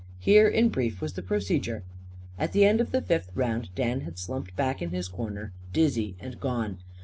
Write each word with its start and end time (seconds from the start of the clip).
Here, 0.17 0.47
in 0.47 0.69
brief, 0.69 0.99
was 0.99 1.13
the 1.13 1.21
procedure: 1.21 1.83
At 2.39 2.53
the 2.53 2.65
end 2.65 2.81
of 2.81 2.89
the 2.89 3.03
fifth 3.03 3.29
round 3.35 3.69
Dan 3.75 4.01
had 4.01 4.17
slumped 4.17 4.55
back 4.55 4.79
to 4.79 4.87
his 4.87 5.07
corner, 5.07 5.53
dizzy 5.73 6.15
and 6.19 6.39
gone. 6.39 6.79